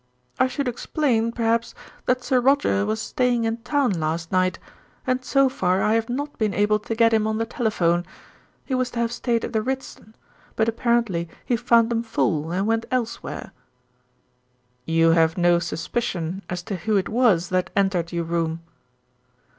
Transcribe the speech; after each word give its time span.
I 0.39 0.47
should 0.47 0.67
explain, 0.67 1.31
perhaps, 1.31 1.75
that 2.07 2.23
Sir 2.23 2.41
Roger 2.41 2.87
was 2.87 2.99
staying 2.99 3.43
in 3.43 3.57
town 3.57 3.91
last 3.91 4.31
night, 4.31 4.57
and 5.05 5.23
so 5.23 5.47
far 5.47 5.83
I 5.83 5.93
have 5.93 6.09
not 6.09 6.39
been 6.39 6.55
able 6.55 6.79
to 6.79 6.95
get 6.95 7.13
him 7.13 7.27
on 7.27 7.37
the 7.37 7.45
telephone. 7.45 8.07
He 8.65 8.73
was 8.73 8.89
to 8.89 8.99
have 8.99 9.11
stayed 9.11 9.45
at 9.45 9.53
the 9.53 9.61
Ritzton; 9.61 10.15
but 10.55 10.67
apparently 10.67 11.29
he 11.45 11.55
found 11.55 11.91
them 11.91 12.01
full 12.01 12.51
and 12.51 12.65
went 12.65 12.87
elsewhere." 12.89 13.51
"You 14.87 15.11
have 15.11 15.37
no 15.37 15.59
suspicion 15.59 16.41
as 16.49 16.63
to 16.63 16.77
who 16.77 16.97
it 16.97 17.07
was 17.07 17.49
that 17.49 17.69
entered 17.75 18.11
your 18.11 18.23
room?" 18.23 18.61